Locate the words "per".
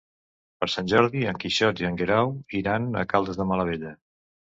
0.61-0.67